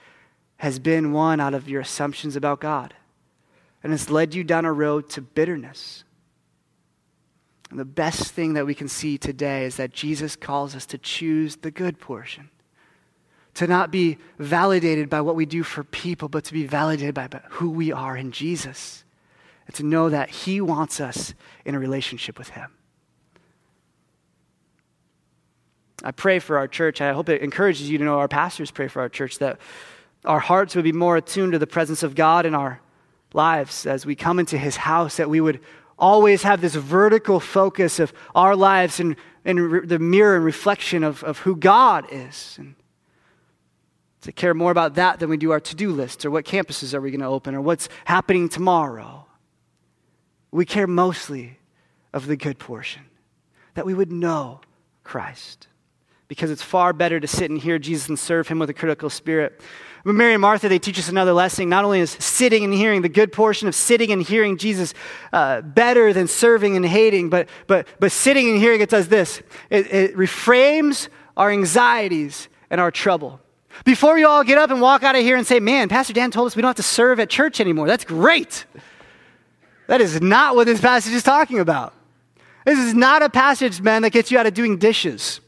[0.59, 2.95] has been one out of your assumptions about God.
[3.83, 6.05] And it's led you down a road to bitterness.
[7.71, 10.99] And the best thing that we can see today is that Jesus calls us to
[10.99, 12.49] choose the good portion.
[13.55, 17.29] To not be validated by what we do for people, but to be validated by
[17.51, 19.05] who we are in Jesus
[19.73, 22.71] and to know that He wants us in a relationship with Him.
[26.05, 27.01] I pray for our church.
[27.01, 29.59] I hope it encourages you to know our pastors pray for our church that
[30.25, 32.81] our hearts would be more attuned to the presence of God in our
[33.33, 35.61] lives as we come into His house, that we would
[35.99, 41.05] always have this vertical focus of our lives and, and re- the mirror and reflection
[41.05, 42.57] of, of who God is.
[42.59, 42.75] And
[44.23, 46.95] to care more about that than we do our to do list or what campuses
[46.95, 49.27] are we going to open or what's happening tomorrow.
[50.53, 51.59] We care mostly
[52.13, 53.03] of the good portion,
[53.75, 54.61] that we would know
[55.03, 55.67] Christ.
[56.29, 59.11] Because it's far better to sit and hear Jesus and serve him with a critical
[59.11, 59.61] spirit.
[60.05, 61.69] But Mary and Martha, they teach us another lesson.
[61.69, 64.95] Not only is sitting and hearing, the good portion of sitting and hearing Jesus
[65.33, 69.43] uh, better than serving and hating, but, but, but sitting and hearing, it does this
[69.71, 73.41] it, it reframes our anxieties and our trouble.
[73.85, 76.31] Before you all get up and walk out of here and say, Man, Pastor Dan
[76.31, 77.87] told us we don't have to serve at church anymore.
[77.87, 78.65] That's great.
[79.87, 81.95] That is not what this passage is talking about.
[82.65, 85.41] This is not a passage, man, that gets you out of doing dishes.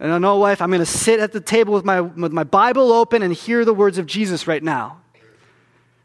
[0.00, 2.44] And I know, wife, I'm going to sit at the table with my, with my
[2.44, 5.00] Bible open and hear the words of Jesus right now.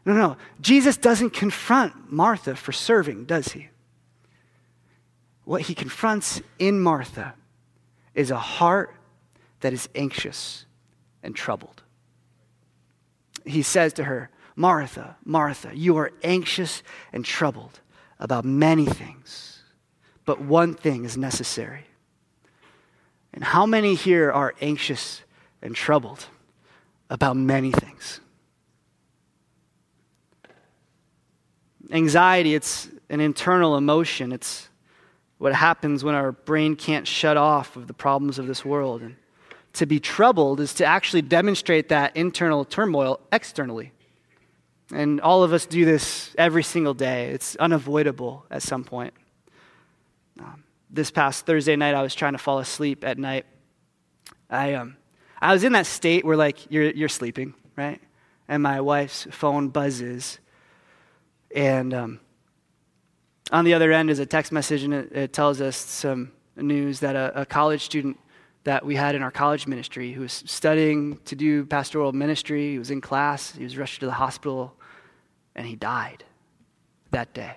[0.04, 0.36] No, no.
[0.60, 3.68] Jesus doesn't confront Martha for serving, does he?
[5.44, 7.34] What he confronts in Martha
[8.14, 8.94] is a heart
[9.60, 10.66] that is anxious
[11.22, 11.82] and troubled.
[13.46, 17.80] He says to her, Martha, Martha, you are anxious and troubled
[18.18, 19.62] about many things,
[20.24, 21.86] but one thing is necessary.
[23.32, 25.22] And how many here are anxious
[25.60, 26.26] and troubled
[27.10, 28.20] about many things?
[31.90, 34.32] Anxiety, it's an internal emotion.
[34.32, 34.68] It's
[35.38, 39.02] what happens when our brain can't shut off of the problems of this world.
[39.02, 39.16] And
[39.74, 43.92] to be troubled is to actually demonstrate that internal turmoil externally.
[44.92, 47.30] And all of us do this every single day.
[47.30, 49.14] It's unavoidable at some point.
[50.38, 53.46] Um, this past Thursday night, I was trying to fall asleep at night.
[54.50, 54.96] I, um,
[55.40, 58.00] I was in that state where, like, you're, you're sleeping, right?
[58.48, 60.38] And my wife's phone buzzes.
[61.54, 62.20] And um,
[63.50, 67.00] on the other end is a text message, and it, it tells us some news
[67.00, 68.18] that a, a, college student
[68.64, 72.78] that we had in our college ministry who was studying to do pastoral ministry, he
[72.78, 74.74] was in class, he was rushed to the hospital,
[75.54, 76.24] and he died
[77.10, 77.56] that day.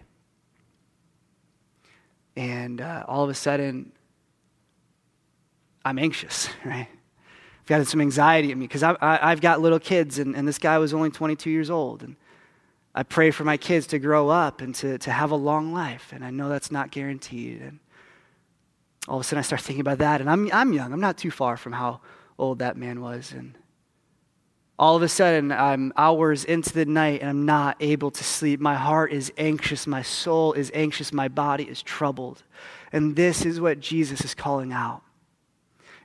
[2.36, 3.93] And uh, all of a sudden,
[5.84, 6.88] I'm anxious, right?
[6.89, 10.78] I've got some anxiety in me because I've got little kids, and, and this guy
[10.78, 12.04] was only 22 years old.
[12.04, 12.15] And
[12.93, 16.12] I pray for my kids to grow up and to, to have a long life,
[16.13, 17.62] and I know that's not guaranteed.
[17.62, 17.80] And
[19.08, 20.91] all of a sudden, I start thinking about that, and I'm, I'm young.
[20.91, 22.02] I'm not too far from how
[22.38, 23.32] old that man was.
[23.32, 23.58] And
[24.80, 28.60] all of a sudden, I'm hours into the night and I'm not able to sleep.
[28.60, 29.88] My heart is anxious.
[29.88, 31.12] My soul is anxious.
[31.12, 32.43] My body is troubled.
[32.91, 35.02] And this is what Jesus is calling out.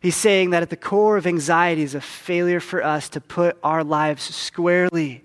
[0.01, 3.59] He's saying that at the core of anxiety is a failure for us to put
[3.63, 5.23] our lives squarely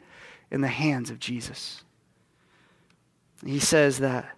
[0.51, 1.83] in the hands of Jesus.
[3.45, 4.36] He says that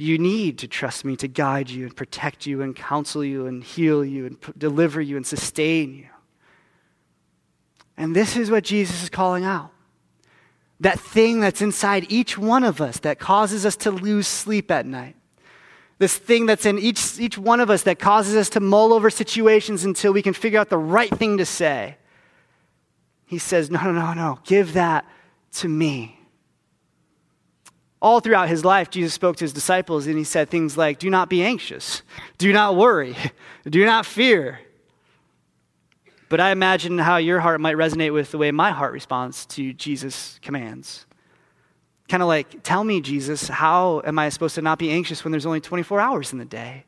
[0.00, 3.62] you need to trust me to guide you and protect you and counsel you and
[3.62, 6.06] heal you and p- deliver you and sustain you.
[7.96, 9.70] And this is what Jesus is calling out.
[10.80, 14.86] That thing that's inside each one of us that causes us to lose sleep at
[14.86, 15.16] night.
[15.98, 19.10] This thing that's in each, each one of us that causes us to mull over
[19.10, 21.98] situations until we can figure out the right thing to say.
[23.26, 24.38] He says, No, no, no, no.
[24.44, 25.04] Give that
[25.56, 26.19] to me.
[28.02, 31.10] All throughout his life, Jesus spoke to his disciples and he said things like, Do
[31.10, 32.02] not be anxious,
[32.38, 33.16] do not worry,
[33.68, 34.60] do not fear.
[36.30, 39.72] But I imagine how your heart might resonate with the way my heart responds to
[39.72, 41.04] Jesus' commands.
[42.08, 45.32] Kind of like, tell me, Jesus, how am I supposed to not be anxious when
[45.32, 46.84] there's only 24 hours in the day?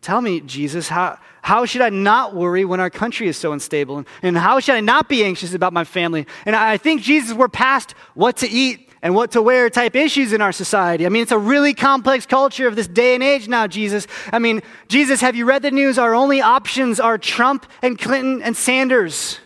[0.00, 3.98] Tell me, Jesus, how, how should I not worry when our country is so unstable?
[3.98, 6.26] And, and how should I not be anxious about my family?
[6.46, 10.32] And I think, Jesus, we're past what to eat and what to wear type issues
[10.32, 11.06] in our society.
[11.06, 14.06] I mean, it's a really complex culture of this day and age now, Jesus.
[14.32, 15.98] I mean, Jesus, have you read the news?
[15.98, 19.38] Our only options are Trump and Clinton and Sanders.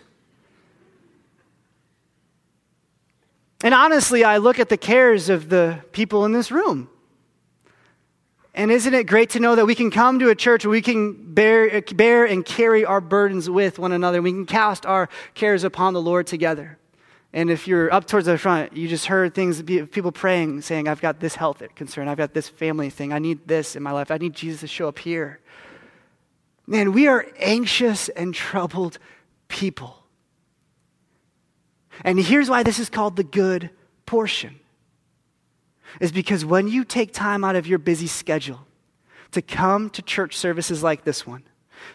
[3.62, 6.88] And honestly, I look at the cares of the people in this room.
[8.54, 10.82] And isn't it great to know that we can come to a church where we
[10.82, 14.20] can bear, bear and carry our burdens with one another?
[14.20, 16.78] We can cast our cares upon the Lord together.
[17.32, 21.00] And if you're up towards the front, you just heard things, people praying, saying, I've
[21.00, 24.10] got this health concern, I've got this family thing, I need this in my life,
[24.10, 25.40] I need Jesus to show up here.
[26.66, 28.98] Man, we are anxious and troubled
[29.48, 30.04] people.
[32.02, 33.70] And here's why this is called the good
[34.04, 34.60] portion.
[36.00, 38.60] Is because when you take time out of your busy schedule
[39.32, 41.44] to come to church services like this one,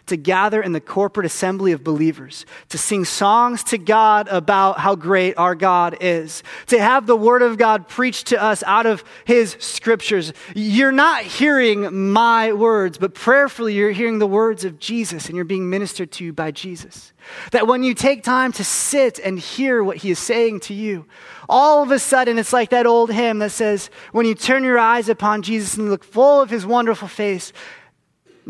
[0.06, 4.94] to gather in the corporate assembly of believers, to sing songs to God about how
[4.94, 9.04] great our God is, to have the Word of God preached to us out of
[9.24, 10.32] His scriptures.
[10.54, 15.44] You're not hearing my words, but prayerfully you're hearing the words of Jesus and you're
[15.44, 17.12] being ministered to by Jesus.
[17.52, 21.06] That when you take time to sit and hear what He is saying to you,
[21.48, 24.78] all of a sudden it's like that old hymn that says, when you turn your
[24.78, 27.52] eyes upon Jesus and look full of His wonderful face,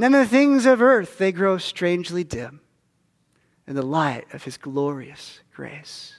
[0.03, 2.61] then the things of earth, they grow strangely dim
[3.67, 6.15] in the light of his glorious grace.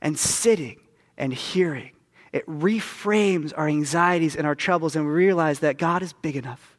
[0.00, 0.80] And sitting
[1.16, 1.92] and hearing,
[2.32, 6.76] it reframes our anxieties and our troubles, and we realize that God is big enough.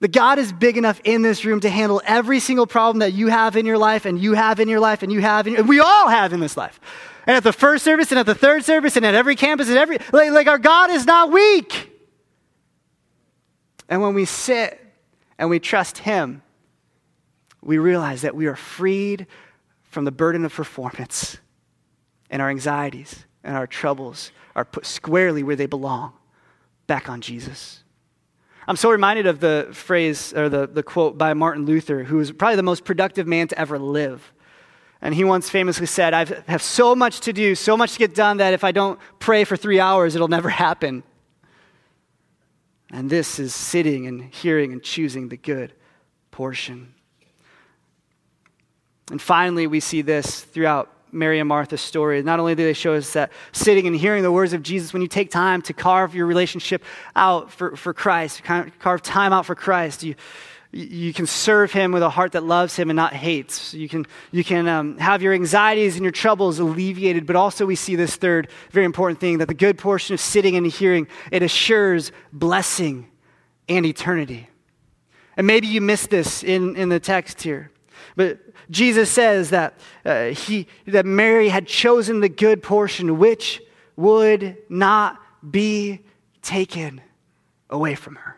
[0.00, 3.28] That God is big enough in this room to handle every single problem that you
[3.28, 5.68] have in your life, and you have in your life, and you have, in, and
[5.68, 6.78] we all have in this life.
[7.26, 9.78] And at the first service, and at the third service, and at every campus, and
[9.78, 11.95] every, like, like our God is not weak.
[13.88, 14.80] And when we sit
[15.38, 16.42] and we trust Him,
[17.62, 19.26] we realize that we are freed
[19.82, 21.38] from the burden of performance,
[22.30, 26.12] and our anxieties and our troubles are put squarely where they belong
[26.86, 27.82] back on Jesus.
[28.68, 32.32] I'm so reminded of the phrase or the, the quote by Martin Luther, who was
[32.32, 34.32] probably the most productive man to ever live.
[35.00, 38.14] And he once famously said, I have so much to do, so much to get
[38.14, 41.04] done, that if I don't pray for three hours, it'll never happen.
[42.90, 45.72] And this is sitting and hearing and choosing the good
[46.30, 46.94] portion.
[49.10, 52.22] And finally, we see this throughout Mary and Martha's story.
[52.22, 55.02] Not only do they show us that sitting and hearing the words of Jesus, when
[55.02, 56.84] you take time to carve your relationship
[57.14, 60.14] out for, for Christ, carve time out for Christ, you,
[60.72, 63.72] you can serve him with a heart that loves him and not hates.
[63.72, 67.76] You can, you can um, have your anxieties and your troubles alleviated, but also we
[67.76, 71.42] see this third very important thing that the good portion of sitting and hearing, it
[71.42, 73.08] assures blessing
[73.68, 74.48] and eternity.
[75.36, 77.70] And maybe you missed this in, in the text here.
[78.16, 78.40] But
[78.70, 83.62] Jesus says that, uh, he, that Mary had chosen the good portion, which
[83.96, 86.00] would not be
[86.42, 87.00] taken
[87.70, 88.35] away from her.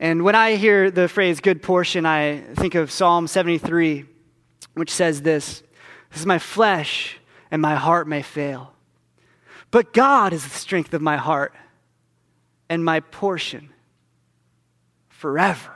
[0.00, 4.04] And when I hear the phrase good portion, I think of Psalm 73,
[4.74, 5.62] which says this
[6.10, 7.18] This is my flesh
[7.50, 8.72] and my heart may fail.
[9.70, 11.52] But God is the strength of my heart
[12.68, 13.70] and my portion
[15.08, 15.72] forever.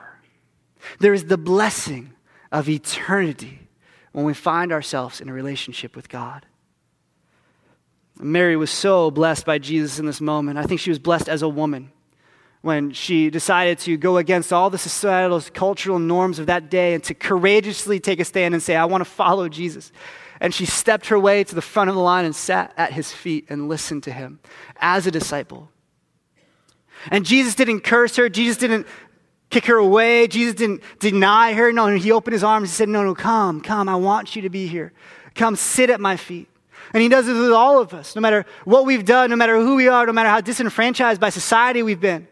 [0.99, 2.13] There is the blessing
[2.51, 3.69] of eternity
[4.13, 6.47] when we find ourselves in a relationship with God.
[8.21, 10.59] Mary was so blessed by Jesus in this moment.
[10.59, 11.91] I think she was blessed as a woman
[12.63, 17.03] when she decided to go against all the societal, cultural norms of that day and
[17.05, 19.93] to courageously take a stand and say, I want to follow Jesus.
[20.41, 23.13] And she stepped her way to the front of the line and sat at his
[23.13, 24.41] feet and listened to him
[24.81, 25.71] as a disciple.
[27.11, 28.29] And Jesus didn't curse her.
[28.29, 28.87] Jesus didn't
[29.51, 30.29] kick her away.
[30.29, 31.73] Jesus didn't deny her.
[31.73, 33.89] No, he opened his arms and said, No, no, come, come.
[33.89, 34.93] I want you to be here.
[35.35, 36.49] Come sit at my feet.
[36.93, 39.59] And he does this with all of us, no matter what we've done, no matter
[39.59, 42.29] who we are, no matter how disenfranchised by society we've been.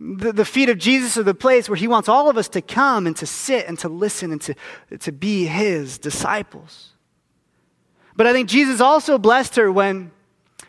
[0.00, 2.62] The, the feet of Jesus are the place where he wants all of us to
[2.62, 4.54] come and to sit and to listen and to,
[4.98, 6.94] to be his disciples.
[8.16, 10.10] But I think Jesus also blessed her when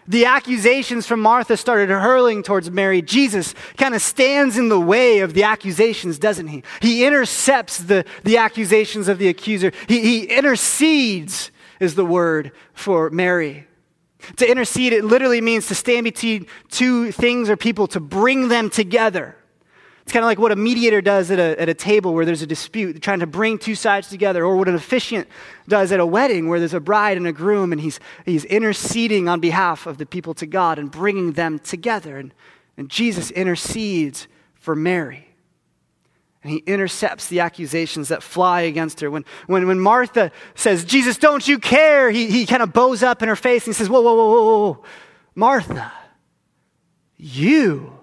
[0.08, 5.20] the accusations from Martha started hurling towards Mary, Jesus kind of stands in the way
[5.20, 6.64] of the accusations, doesn't he?
[6.82, 9.72] He intercepts the, the accusations of the accuser.
[9.88, 13.68] He, he intercedes, is the word for Mary.
[14.38, 18.69] To intercede, it literally means to stand between two things or people, to bring them
[18.69, 19.36] together.
[20.03, 22.41] It's kind of like what a mediator does at a, at a table where there's
[22.41, 25.28] a dispute, trying to bring two sides together, or what an officiant
[25.67, 29.30] does at a wedding where there's a bride and a groom, and he's, he's interceding
[29.30, 32.17] on behalf of the people to God and bringing them together.
[32.17, 32.34] And,
[32.78, 35.31] and Jesus intercedes for Mary.
[36.44, 39.12] And he intercepts the accusations that fly against her.
[39.12, 42.10] When, when, when Martha says, Jesus, don't you care?
[42.10, 44.32] He, he kind of bows up in her face and he says, Whoa, whoa, whoa,
[44.32, 44.84] whoa, whoa.
[45.36, 45.92] Martha,
[47.18, 47.94] you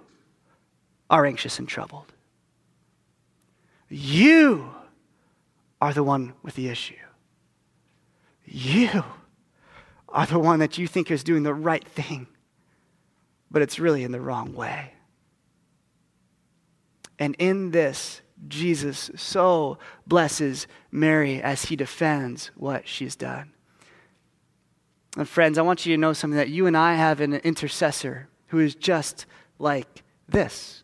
[1.11, 2.13] are anxious and troubled.
[3.89, 4.71] You
[5.81, 6.95] are the one with the issue.
[8.45, 9.05] You
[10.09, 12.29] are the one that you think is doing the right thing,
[13.51, 14.93] but it's really in the wrong way.
[17.19, 23.53] And in this, Jesus so blesses Mary as he defends what she's done.
[25.17, 28.29] And friends, I want you to know something that you and I have an intercessor
[28.49, 29.27] who is just
[29.59, 30.83] like this.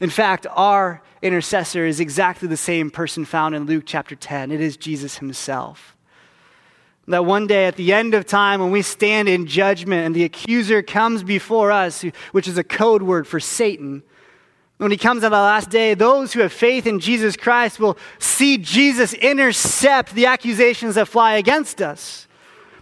[0.00, 4.50] In fact, our intercessor is exactly the same person found in Luke chapter 10.
[4.50, 5.96] It is Jesus himself.
[7.08, 10.24] That one day at the end of time, when we stand in judgment and the
[10.24, 14.02] accuser comes before us, which is a code word for Satan,
[14.78, 17.96] when he comes on the last day, those who have faith in Jesus Christ will
[18.18, 22.28] see Jesus intercept the accusations that fly against us.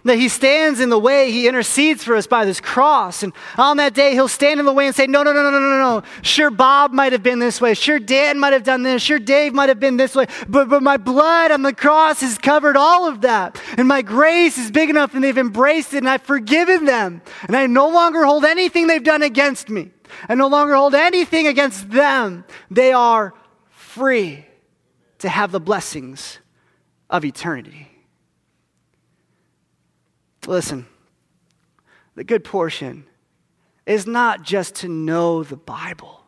[0.03, 3.23] That he stands in the way, he intercedes for us by this cross.
[3.23, 5.49] And on that day, he'll stand in the way and say, No, no, no, no,
[5.49, 6.03] no, no, no.
[6.21, 7.73] Sure, Bob might have been this way.
[7.73, 9.01] Sure, Dan might have done this.
[9.01, 10.27] Sure, Dave might have been this way.
[10.47, 13.59] But, but my blood on the cross has covered all of that.
[13.77, 17.23] And my grace is big enough and they've embraced it and I've forgiven them.
[17.47, 19.91] And I no longer hold anything they've done against me.
[20.27, 23.33] And no longer hold anything against them, they are
[23.69, 24.45] free
[25.19, 26.39] to have the blessings
[27.09, 27.89] of eternity.
[30.47, 30.85] Listen,
[32.15, 33.05] the good portion
[33.85, 36.21] is not just to know the Bible.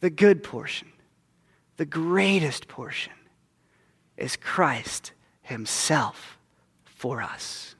[0.00, 0.88] The good portion,
[1.76, 3.12] the greatest portion,
[4.16, 6.38] is Christ Himself
[6.84, 7.74] for us.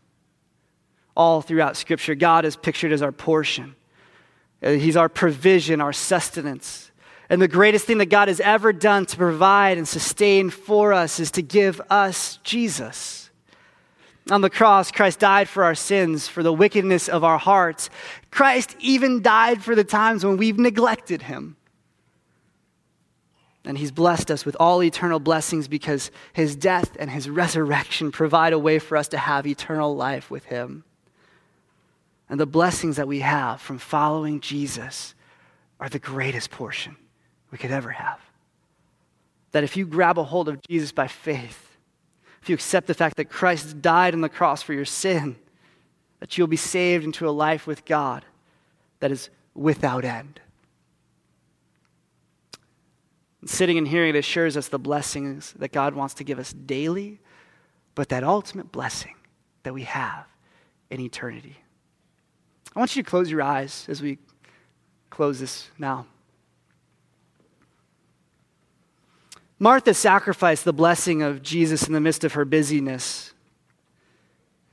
[1.17, 3.75] All throughout Scripture, God is pictured as our portion.
[4.63, 6.91] Uh, he's our provision, our sustenance.
[7.29, 11.21] And the greatest thing that God has ever done to provide and sustain for us
[11.21, 13.31] is to give us Jesus.
[14.31, 17.89] On the cross, Christ died for our sins, for the wickedness of our hearts.
[18.31, 21.57] Christ even died for the times when we've neglected him.
[23.65, 28.53] And he's blessed us with all eternal blessings because his death and his resurrection provide
[28.53, 30.85] a way for us to have eternal life with him.
[32.31, 35.15] And the blessings that we have from following Jesus
[35.81, 36.97] are the greatest portion
[37.51, 38.21] we could ever have.
[39.51, 41.77] That if you grab a hold of Jesus by faith,
[42.41, 45.37] if you accept the fact that Christ died on the cross for your sin,
[46.21, 48.25] that you'll be saved into a life with God
[49.01, 50.41] that is without end.
[53.41, 56.53] And sitting and hearing it assures us the blessings that God wants to give us
[56.53, 57.19] daily,
[57.97, 59.17] but that ultimate blessing
[59.65, 60.27] that we have
[60.91, 61.57] in eternity.
[62.75, 64.19] I want you to close your eyes as we
[65.11, 66.07] close this now.
[69.59, 73.35] Martha sacrificed the blessing of Jesus in the midst of her busyness.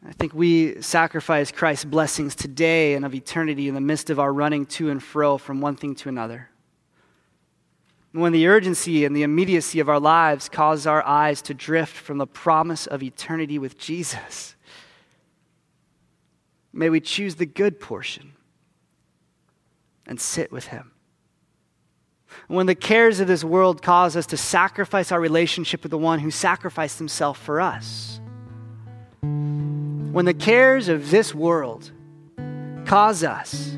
[0.07, 4.31] I think we sacrifice Christ's blessings today and of eternity in the midst of our
[4.31, 6.49] running to and fro from one thing to another.
[8.13, 12.19] When the urgency and the immediacy of our lives cause our eyes to drift from
[12.19, 14.55] the promise of eternity with Jesus,
[16.77, 18.33] May we choose the good portion
[20.05, 20.91] and sit with Him.
[22.47, 26.19] When the cares of this world cause us to sacrifice our relationship with the one
[26.19, 28.21] who sacrificed himself for us,
[29.21, 31.91] when the cares of this world
[32.85, 33.75] cause us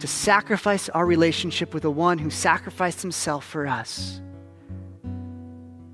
[0.00, 4.20] to sacrifice our relationship with the one who sacrificed himself for us,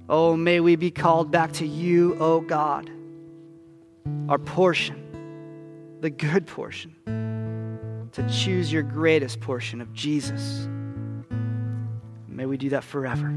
[0.08, 2.90] oh, may we be called back to you, O oh God,
[4.28, 4.99] our portion
[6.00, 6.94] the good portion,
[8.12, 10.68] to choose your greatest portion of Jesus.
[12.28, 13.34] May we do that forever.